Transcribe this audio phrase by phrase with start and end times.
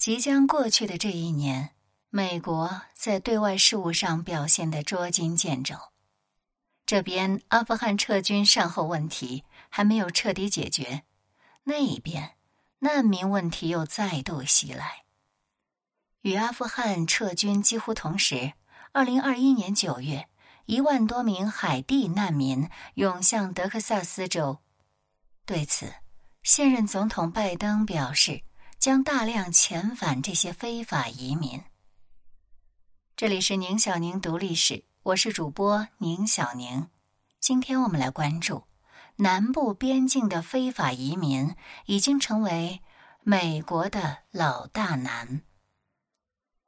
[0.00, 1.74] 即将过去的这一年，
[2.08, 5.76] 美国在对外事务上表现得捉襟见肘。
[6.86, 11.02] 这边阿富汗撤军善后问题还没有彻底解决，
[11.64, 12.36] 那一边
[12.78, 15.04] 难民问题又再度袭来。
[16.22, 18.54] 与阿富汗撤军几乎同时，
[18.92, 20.30] 二零二一年九月，
[20.64, 24.60] 一万多名海地难民涌向德克萨斯州。
[25.44, 25.92] 对此，
[26.42, 28.40] 现任总统拜登表示。
[28.80, 31.62] 将大量遣返这些非法移民。
[33.14, 36.88] 这里是宁小宁读历史，我是主播宁小宁。
[37.40, 38.64] 今天我们来关注
[39.16, 41.54] 南部边境的非法移民
[41.84, 42.80] 已经成为
[43.20, 45.42] 美国的老大难。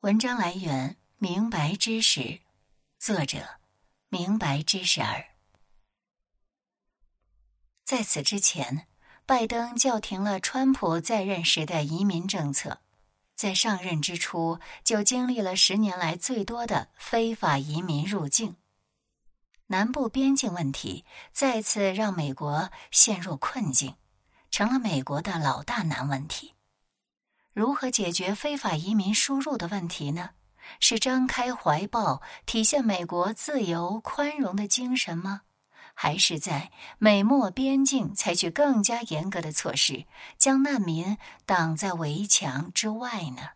[0.01, 2.43] 文章来源：明白知识，
[2.99, 3.59] 作者：
[4.11, 5.29] 明白知识儿。
[7.85, 8.87] 在此之前。
[9.25, 12.81] 拜登叫停了川普在任时的移民政策，
[13.35, 18.57] 在上任之初就经历了十年来最多的非法移民入境。
[19.69, 23.95] 南部边境问题再次让美国陷入困境，
[24.51, 26.55] 成了美国的老大难问题。
[27.55, 30.31] 如何解决非法移民输入的问题呢？
[30.79, 35.43] 是张开怀抱，体现美国自由宽容的精神吗？
[35.95, 40.07] 还是在美墨边境采取更加严格的措施，
[40.39, 43.51] 将难民挡在围墙之外呢？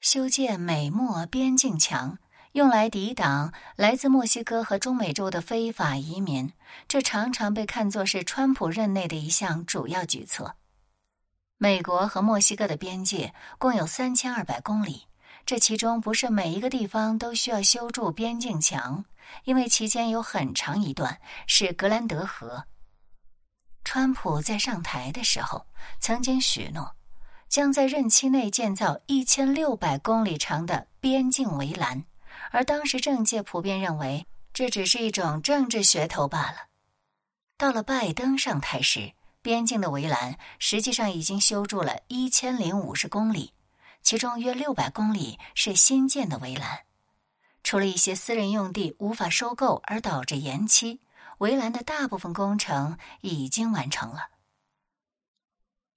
[0.00, 2.18] 修建美墨边境墙，
[2.52, 6.52] 用来抵挡来自墨西哥和中美洲的非法移民，
[6.86, 10.54] 这常常被看作是川普任内的一项主要举措。
[11.58, 15.06] 美国和墨西哥的边界共有三千二百公里。
[15.46, 19.04] 这其中不是每一个地方都需要修筑边境墙，
[19.44, 22.64] 因为其间有很长一段是格兰德河。
[23.84, 25.64] 川普在上台的时候
[26.00, 26.96] 曾经许诺，
[27.48, 32.04] 将在任期内建造一千六百公里长的边境围栏，
[32.50, 36.56] 而当时政界普遍认为这只是一种政治噱头罢了。
[37.56, 39.12] 到了拜登上台时，
[39.42, 43.52] 边境的围栏实际上已经修筑了一千零五十公里。
[44.06, 46.84] 其中约六百公里是新建的围栏，
[47.64, 51.00] 除了一些私人用地无法收购而导致延期，
[51.38, 54.28] 围栏的大部分工程已经完成了。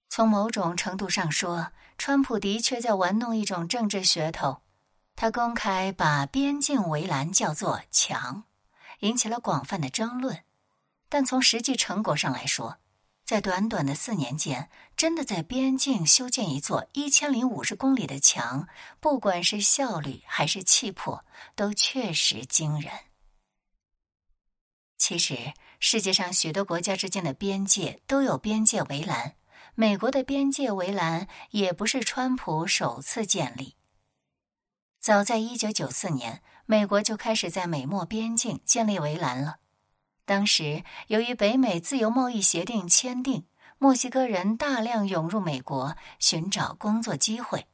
[0.09, 1.67] 从某种程度上说，
[1.99, 4.63] 川普的确在玩弄一种政治噱头，
[5.15, 8.45] 他公开把边境围栏叫做“墙”，
[9.01, 10.43] 引起了广泛的争论。
[11.09, 12.79] 但从实际成果上来说，
[13.29, 18.67] 在短短的四年间，真的在边境修建一座一千零五十公里的墙，
[18.99, 21.23] 不管是效率还是气魄，
[21.55, 22.91] 都确实惊人。
[24.97, 29.35] 其实，世界上许多国家之间的边界都有边界围栏，
[29.75, 33.75] 美国的边界围栏也不是川普首次建立。
[34.99, 39.59] 早在一九九四年，美国就开始在美墨边境建立围栏了。
[40.29, 43.47] 当时，由于北美自由贸易协定签订，
[43.79, 47.65] 墨西哥人大量涌入美国寻找工作机会。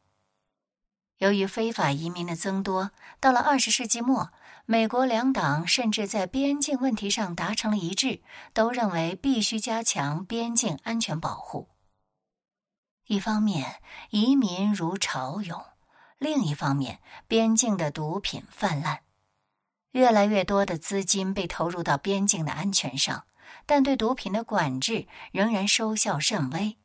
[1.18, 4.32] 由于非法移民的增多，到了二十世纪末，
[4.66, 8.22] 美国两党甚至在边境问题上达成了一致，
[8.54, 11.68] 都认为必须加强边境安全保护。
[13.08, 15.60] 一方面，移民如潮涌；
[16.18, 19.02] 另一方面，边境的毒品泛滥。
[19.96, 23.26] 越来越多的资金被投入到边境的安全上，
[23.66, 26.78] 但对毒品的管制仍然收效甚微。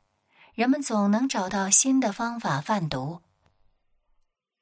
[0.54, 3.22] 人们总能找到新的方法贩毒。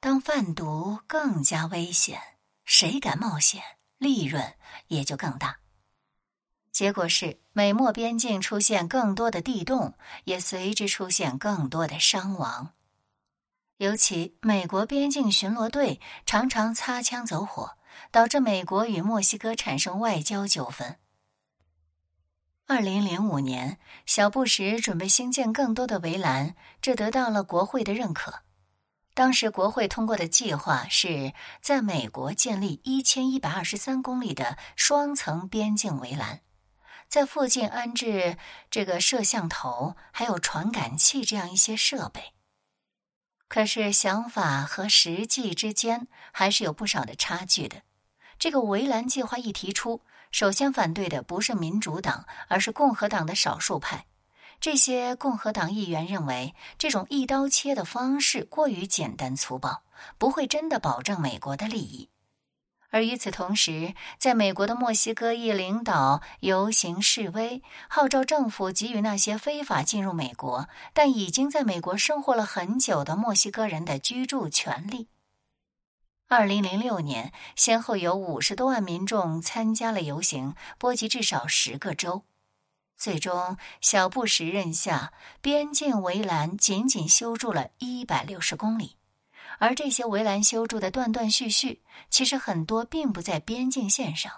[0.00, 2.18] 当贩毒更加危险，
[2.64, 3.62] 谁敢冒险，
[3.98, 4.54] 利润
[4.86, 5.58] 也就更大。
[6.72, 9.92] 结果是，美墨边境出现更多的地洞，
[10.24, 12.72] 也随之出现更多的伤亡。
[13.76, 17.76] 尤其美国边境巡逻队常常擦枪走火。
[18.10, 20.96] 导致美国与墨西哥产生外交纠纷。
[22.66, 28.42] 二零零五年，小布什准备兴建更多的围栏，这得到了国会的认可。
[29.14, 36.42] 当时国会通过的计划是在美国建立一千一百二十三公里的双层边境围栏，
[37.08, 38.36] 在附近安置
[38.70, 42.34] 这个摄像头、还有传感器这样一些设备。
[43.48, 47.80] 可是想法和实际之间还是有不少的差距的。
[48.38, 50.00] 这个围栏计划一提出，
[50.30, 54.06] 首先反对的不是民主党，而是共和党的少数派。
[54.60, 59.82] 这些共和党议员认为，这种一刀切的方式过于简单粗暴，
[60.18, 62.08] 不会真的保证美国的利益。
[62.90, 75.08] 而与此同时，在美国的墨西哥一领导游行示威，号召政府给予那些非法进入美国但已经在美国生活了很久的墨西哥人的居住权利。
[76.30, 82.24] 二零零六年，先后有五十多万民众参加了游行，波及至少十个州。
[82.98, 88.96] 最终，小布什任下，边境围栏仅仅修筑了一百六十公里。
[89.58, 94.30] 而这些围栏修筑的断断续续，其实很多并不在边境线上。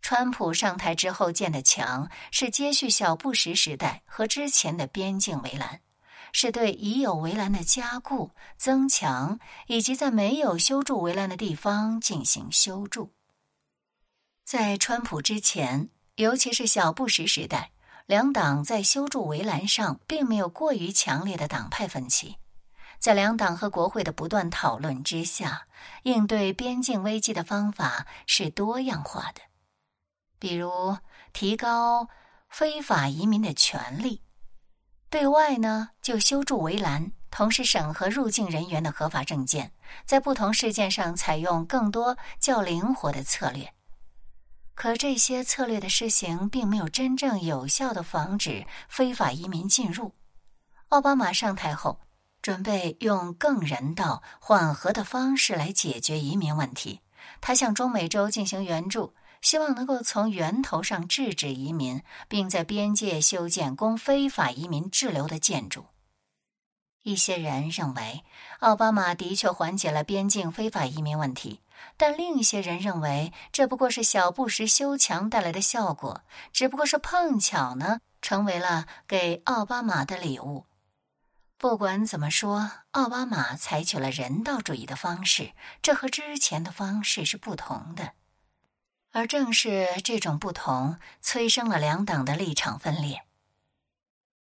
[0.00, 5.80] 川普上台之后建的墙，是接续小布什时代和之前的边境围栏，
[6.38, 13.14] 是对已有围栏的加固、增强，以及在没有修筑围栏的地方进行修筑。
[14.44, 17.70] 在川普之前，尤其是小布什时代，
[18.04, 22.36] 两党在修筑围栏上并没有过于强烈的党派分歧。
[22.98, 25.66] 在两党和国会的不断讨论之下，
[26.02, 29.40] 应对边境危机的方法是多样化的，
[30.38, 30.98] 比如
[31.32, 32.10] 提高
[32.50, 34.20] 非法移民的权利；
[35.16, 39.72] 对外呢，就修筑围栏，同时审核入境人员的合法证件，
[40.04, 43.72] 在不同事件上采用更多较灵活的策略。
[44.74, 50.12] 可这些策略的施行，并没有真正有效的防止非法移民进入。
[50.90, 51.98] 奥巴马上台后。
[52.42, 57.00] 准备用更人道、缓和的方式来解决移民问题。
[57.40, 65.86] 他向中美洲进行援助，希望能够从源头上制止移民，并在边界修建供非法移民滞留的建筑。
[67.02, 68.24] 一些人认为，
[68.58, 71.60] 奥巴马的确缓解了边境非法移民问题，
[71.96, 76.22] 但另一些人认为，这不过是小布什修墙带来的效果，
[76.52, 80.64] 只不过是碰巧呢，成为了给奥巴马的礼物。
[81.58, 88.14] 不管怎么说，奥巴马采取了人道主义的方式，这和之前的方式是不同的。
[89.16, 93.22] 而正是这种不同，催生了两党的立场分裂。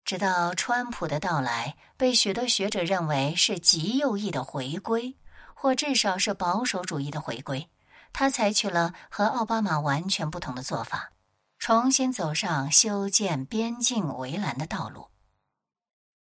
[0.05, 5.17] 直到川普的到来，被许多学者认为是极右翼的回归，
[5.55, 7.69] 或至少是保守主义的回归。
[8.13, 11.11] 他采取了和奥巴马完全不同的做法，
[11.59, 15.09] 重新走上修建边境围栏的道路。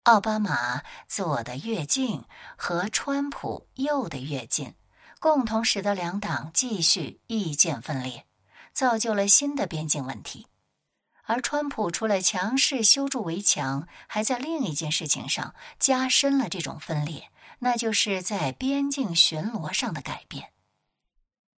[0.04, 2.22] 奥巴马左的越近
[2.56, 4.76] 和川普右的越近，
[5.19, 8.25] 共同使得两党继续意见分裂，
[8.76, 10.49] 造就了新的边境问题。
[11.23, 17.31] 而川普除了强势修筑围墙，还在另一件事情上加深了这种分裂，
[17.61, 20.52] 那就是在边境巡逻上的改变。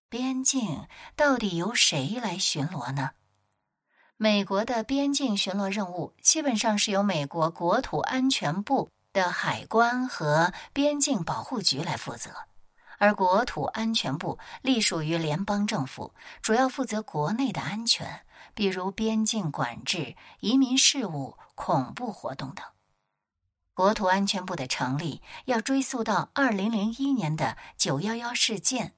[0.08, 0.86] 边境
[1.16, 3.10] 到底由谁来巡逻呢？
[4.16, 12.47] 美国的边境巡逻任务基本上是由美国国土安全部的海关和边境保护局来负责，
[12.98, 16.12] 而国土安全部隶属于联邦政府，
[16.42, 22.64] 主要负责国内的安全，比如边境管制、移民事务、恐怖活动等。
[23.72, 28.94] 国土安全部的成立要追溯到二零零一年的九幺幺事件，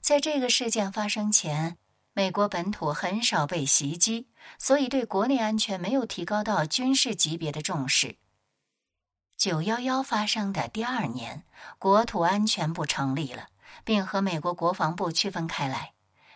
[0.00, 1.78] 在这个事件发生前。
[2.16, 8.18] 美国本土很少被袭击，所以对国内安全没有提高到军事级别的重视。
[9.44, 11.44] 九幺幺发生的第二年，
[11.78, 13.48] 国土安全部成立了，
[13.84, 15.92] 并和美国国防部区分开来。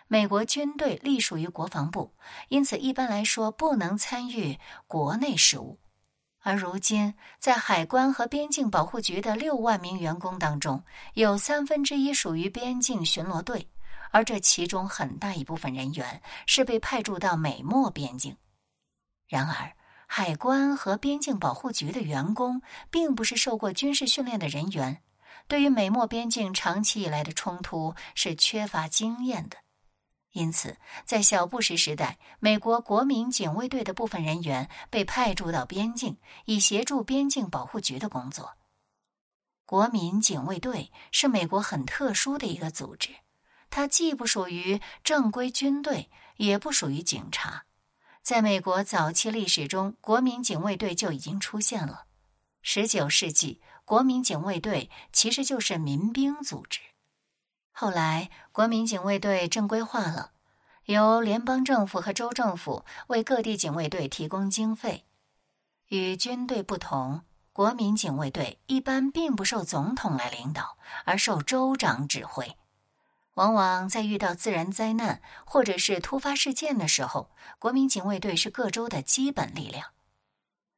[0.07, 2.13] 美国军队隶属于国防部，
[2.49, 5.79] 因此一般来说不能参与国内事务。
[6.41, 10.83] 而如今，在海关和边境保护局的六万名员工当中，
[11.15, 13.67] 有三分之一属于边境巡逻队。
[14.11, 18.37] 而这其中很大一部分人员是被派驻到美墨边境。
[19.27, 19.73] 然而，
[20.11, 25.03] 海关和边境保护局的员工并不是受过军事训练的人员，
[25.47, 29.57] 对于美墨边境长期以来的冲突是缺乏经验的。
[30.31, 38.57] 因此，在小布什时代，美国国民警卫队的部分人员被派驻到边境，以协助边境保护局的工作。
[39.63, 43.11] 国民警卫队是美国很特殊的一个组织。
[43.69, 47.65] 它既不属于正规军队，也不属于警察。
[48.29, 52.03] 在美国早期历史中，国民警卫队就已经出现了。
[52.61, 56.79] 十九世纪，国民警卫队其实就是民兵组织。
[57.71, 60.33] 后来，国民警卫队正规化了，
[60.85, 65.07] 由联邦政府和州政府为各地警卫队提供经费。
[65.87, 72.58] 与军队不同，国民警卫队一般并不受总统来领导，而受州长指挥。
[73.39, 79.93] 往往在遇到自然灾难或者是突发事件的时候，国民警卫队是各州的基本力量。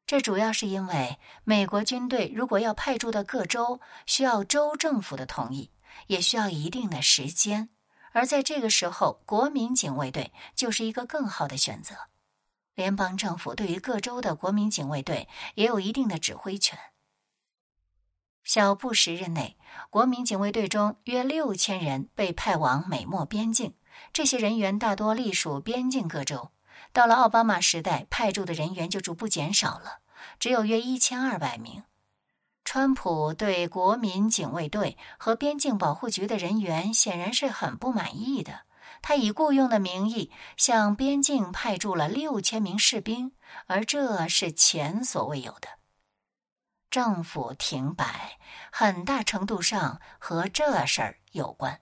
[0.06, 5.72] 这主要是因为美国军队如果要派驻到各州，需要州政府的同意，
[6.06, 7.70] 也需要一定的时间，
[8.12, 11.96] 而在这个时候，国民警卫队就是一个更好的选择。
[12.76, 16.78] 联邦政府对于各州的国民警卫队也有一定的指挥权。
[18.44, 19.56] 小布什任内，
[19.90, 23.74] 国民警卫队中约六千人被派往美墨边境，
[24.12, 26.52] 这些人员大多隶属边境各州。
[26.92, 30.00] 到了奥巴马时代，派驻的人员就逐步减少了，
[30.40, 31.84] 只有约一千二百名。
[32.66, 38.62] 川普对国民警卫队和边境保护局的人员显然是很不满意的。
[39.02, 43.32] 他以雇佣的名义向边境派驻了六千名士兵，
[43.66, 45.81] 而这是前所未有的。
[46.92, 48.38] 政府停摆
[48.70, 51.80] 很大程度上和这事儿有关。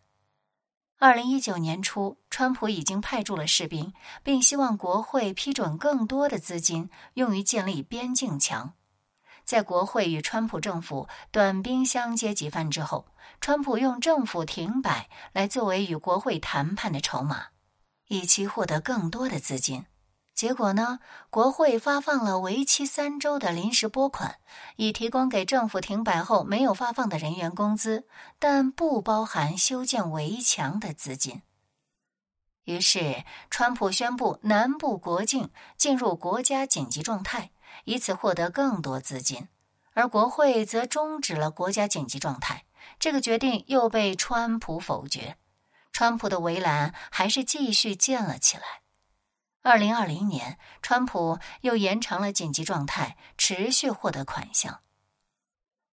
[0.99, 8.75] 二零一九年初，川普已经派驻了士兵，并希望国会批准更多的资金用于建立边境墙。
[9.43, 13.07] 在国会与川普政府短兵相接几番之后，
[13.41, 17.47] 川普用政府停摆来作为与国会谈判的筹码，
[18.09, 19.85] 以期获得更多的资金。
[20.39, 20.99] 结果呢？
[21.29, 24.37] 国会发放了为期三周的临时拨款，
[24.77, 28.07] 以提供给政府停摆后没有发放的人员工资，
[28.39, 31.41] 但不包含修建围墙的资金。
[32.63, 37.51] 于是，川普宣布南部国境进入国家紧急状态。
[37.83, 39.49] 以此获得更多资金，
[39.93, 42.63] 而国会则终止了国家紧急状态。
[42.97, 45.35] 这个决定又被川普否决，
[45.91, 48.63] 川普的围栏还是继续建了起来。
[49.61, 54.81] 二零二零年，川普又延长了紧急状态，持续获得款项。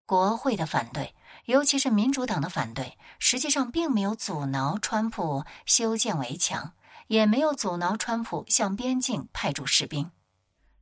[0.06, 6.74] 国会的反对，尤其是民主党的反对，实际上并没有阻挠川普修建围墙，
[7.08, 10.12] 也没有阻挠川普向边境派驻士兵。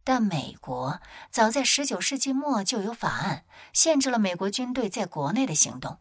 [0.04, 1.00] 但美国
[1.32, 6.00] 早在十九世纪末就有法案限制了美国军队在国内的行动。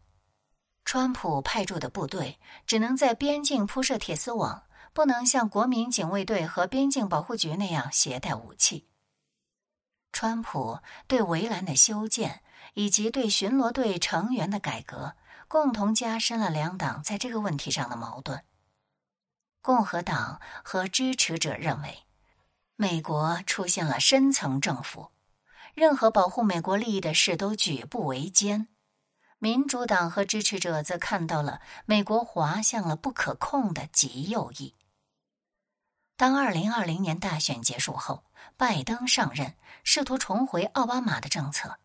[0.83, 4.63] 川普派驻的部队只能在边境铺设铁丝网，
[4.93, 8.87] 不能像国民警卫队和边境保护局那样携带武器。
[10.11, 12.43] 川普对围栏的修建
[12.75, 15.15] 以及对巡逻队成员的改革，
[15.47, 18.43] 共同加深了两党在这个问题上的矛盾。
[19.61, 22.03] 共和党和支持者认为。
[22.75, 25.11] 美国出现了深层政府，
[25.75, 28.67] 任何保护美国利益的事都举步维艰。
[29.37, 34.73] 民主党和支持者则看到了美国滑向了不可控的极右翼。
[36.15, 38.23] 当二零二零年大选结束后，
[38.55, 41.79] 拜登上任，试图重回奥巴马的政策，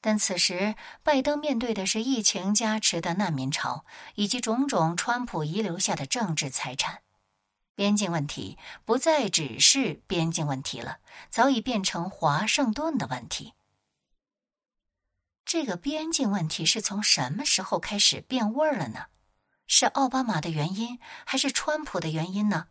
[0.00, 7.02] 但此时拜登面对的是疫情加持的难民潮，以及种种川普遗留下的政治财产。
[7.74, 10.98] 边境问题不再只是边境问题了，
[11.28, 13.54] 早已变成华盛顿的问题。
[15.44, 19.06] 这个边境问题是从什么时候开始变味儿了呢？
[19.66, 22.68] 是奥巴马的原因，还是川普的原因呢？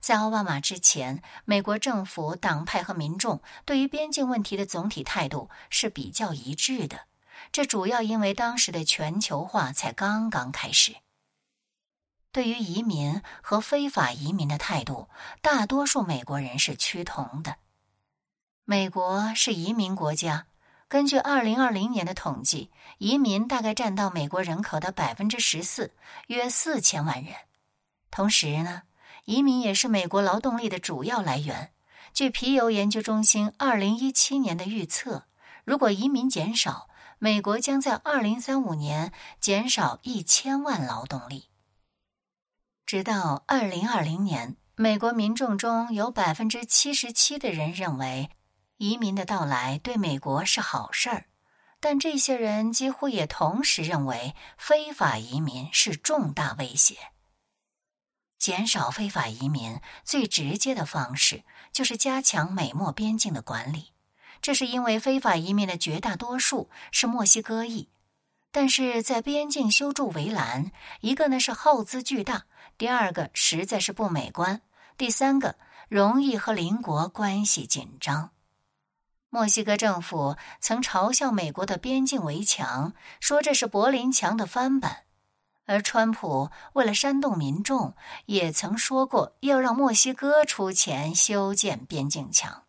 [0.00, 7.06] 在奥巴马之前，美国政府、党派和民众对于边境问题的总体态度是比较一致的。
[7.52, 10.96] 这主要因为当时的全球化才刚刚开始。
[12.32, 15.08] 对于移民和非法移民的态度，
[15.40, 17.56] 大多数美国人是趋同的。
[18.64, 20.46] 美国是移民国家，
[20.88, 25.94] 根据二零二零年的统计，移民大概占到美国人口的百分之十四，
[26.26, 27.34] 约四千万人。
[28.10, 28.82] 同时呢，
[29.24, 31.72] 移民也是美国劳动力的主要来源。
[32.12, 35.24] 据皮尤研究中心二零一七年的预测，
[35.64, 36.88] 如果移民减少，
[37.18, 41.48] 美国将在二零三五年减少一千万劳动力。
[42.86, 48.30] 直到二零二零年，美国民众中有百分之七十七的人认为
[48.76, 51.24] 移民的到来对美国是好事儿，
[51.80, 56.96] 但这些人几乎也同时认为非法移民是重大威胁。
[58.38, 63.92] 减少非法移民最直接的方式就是加强美墨边境的管理，
[64.42, 67.88] 这是因为非法移民的绝大多数是墨西哥裔，
[68.52, 72.44] 但是在边境修筑围栏，一个呢是耗资巨大。
[72.76, 74.60] 第二个实在是不美观，
[74.96, 75.56] 第三个
[75.88, 78.30] 容易和邻国关系紧张。
[79.30, 85.04] 墨西哥政府曾嘲笑美国的边境围墙，说这是柏林墙的翻版，
[85.66, 87.94] 而川普为了煽动民众，
[88.26, 92.64] 也曾说过要让墨西哥出钱修建边境墙。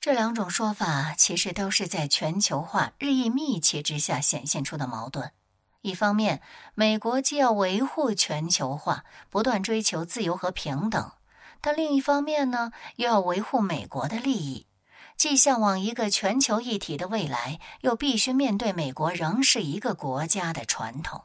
[0.00, 5.32] 这两种说法其实都是在全球化日益密切之下显现出的矛盾。
[5.82, 6.40] 一方面，
[6.74, 11.16] 美国既要维护全球化，不断追求自由和平等；
[11.60, 14.66] 但另一方面呢，又要维护美国的利益，
[15.16, 21.24] 既向往一个全球一体的未来，又必须面对美国仍是一个国家的传统。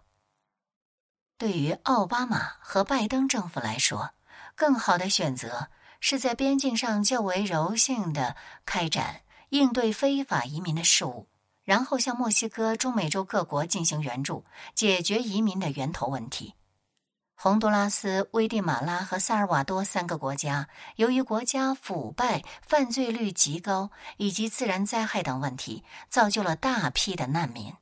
[1.38, 4.12] 对于奥巴马和拜登政府来说，
[4.56, 5.68] 更好的选择
[6.00, 11.27] 是在边境上较为柔性的开展应对非法移民的事务，
[11.65, 16.56] 然后向墨西哥、中美洲各国进行援助，解决移民的源头问题。
[17.38, 27.74] 洪都拉斯、危地马拉和萨尔瓦多三个国家，由于国家腐败、犯罪率极高以及自然灾害等问题，造就了大批的难民。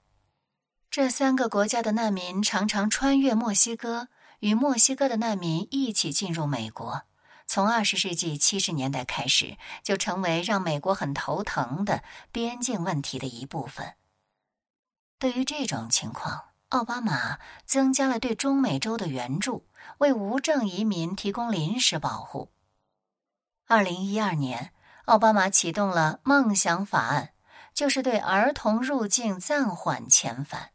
[0.93, 4.09] 这三个国家的难民常常穿越墨西哥，
[4.41, 7.01] 与墨西哥的难民一起进入美国。
[7.47, 13.95] 从二十世纪七十年代开始，就成为让美国很头疼的边境问题的一部分。
[15.17, 19.65] 对于这种情况，奥巴马增加了对中美洲的援助，
[19.97, 22.51] 为无证移民提供临时保护。
[23.65, 24.71] 二零一二年，
[25.05, 27.33] 奥巴马启动了“梦想法案”，
[27.73, 30.72] 就是对儿童入境暂缓遣返。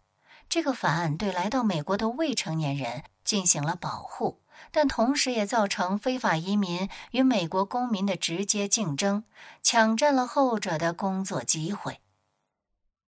[0.48, 4.40] 这个法案对来到美国的未成年人进行了保护，
[4.70, 9.24] 但同时也造成非法移民与美国公民的直接竞争，
[9.62, 12.00] 抢占了后者的工作机会。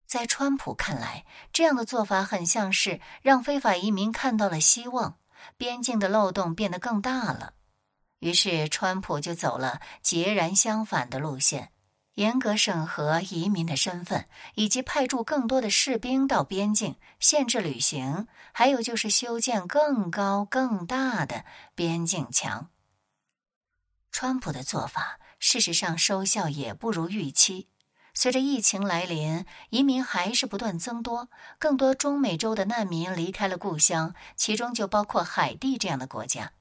[0.07, 5.19] 在川普看来，这样的做法很像是让非法移民看到了希望，
[5.57, 7.52] 边境的漏洞变得更大了。
[8.21, 11.73] 于是，川普就走了截然相反的路线。
[12.16, 21.44] 严格审核移民的身份，以及派驻更多的士兵到边境，限制旅行，还有就是修建更高更大的
[21.75, 22.70] 边境墙。
[24.11, 27.68] 川普的做法，事实上收效也不如预期。
[28.14, 36.52] 随着疫情来临，移民还是不断增多，更多中美洲的难民离开了故乡，其中就包括海地这样的国家。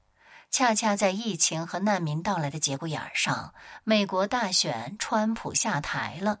[0.56, 3.52] 恰恰在疫情和难民到来的节骨眼上，
[3.84, 6.40] 美国大选，川普下台了，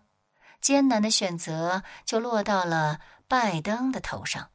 [0.62, 4.48] 艰难的选择就落到了拜登的头上。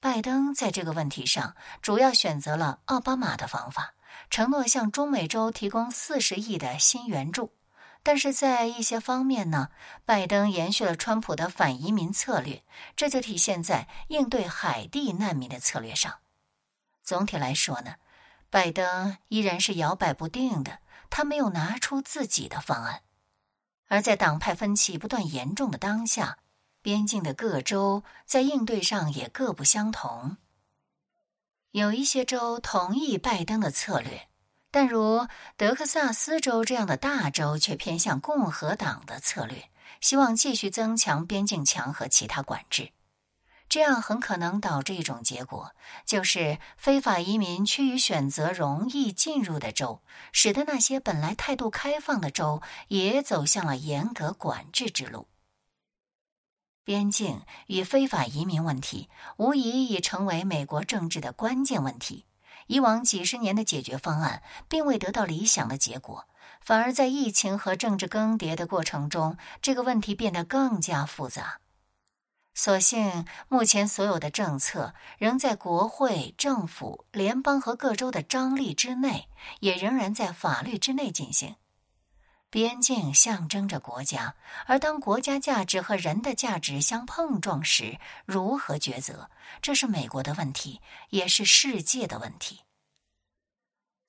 [0.00, 3.94] 拜登在这个问题上主要选择了奥巴马的方法，
[4.28, 7.54] 承诺向中美洲提供四十亿的新援助，
[8.02, 9.70] 但是在一些方面呢，
[10.04, 12.62] 拜登延续了川普的反移民策略，
[12.94, 16.18] 这就体现在应对海地难民的策略上。
[17.02, 17.94] 总体来说呢。
[18.50, 20.78] 拜登依然是摇摆不定的，
[21.10, 23.02] 他没有拿出自己的方案。
[23.88, 26.38] 而在党派分歧不断严重的当下，
[26.82, 30.36] 边境的各州在应对上也各不相同。
[31.72, 34.28] 有一些州同意拜登的策略，
[34.70, 42.92] 但如德克萨斯州这样的大州却偏向共和党的策略，希望继续增强边境墙和其他管制。
[43.68, 45.72] 这样很可能导致一种结果，
[46.06, 50.00] 就是非法移民趋于选择容易进入的州，
[50.32, 55.28] 使得那些本来态度开放的州也走向了严格管制之路。
[56.84, 62.24] 边境与非法移民问题无疑已成为美国政治的关键问题。
[62.68, 66.26] 以往几十年的解决方案并未得到理想的结果，
[66.60, 71.60] 反而在疫情和政治更迭的过程中，这个问题变得更加复杂。
[72.58, 79.28] 所幸，目前所有的政策仍在国会、政府、联邦和各州的张力之内，
[79.60, 81.54] 也仍然在法律之内进行。
[82.50, 84.34] 边境象征着国家，
[84.66, 89.30] 而当国家价值和人的价值相碰撞时，如何抉择？
[89.62, 92.62] 这是美国的问题，也是世界的问题。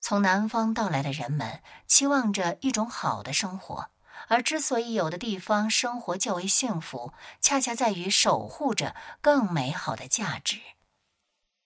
[0.00, 3.90] 从南方到来的人们期望着一种好的生活。
[4.30, 10.60] 而之所以有的地方生活较为幸福，恰恰在于守护着更美好的价值。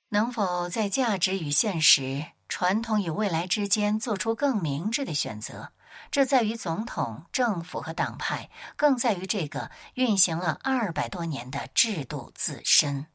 [0.09, 5.73] 能否在价值与现实、传统与未来之间做出更明智的选择，
[6.11, 13.09] 这在于总统、政府和党派，更在于这个运行了二百多年的制度自身。